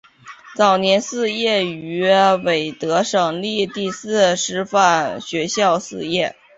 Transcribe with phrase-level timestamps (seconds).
[0.57, 6.35] 早年肄业于绥德省立第四师范学校肄业。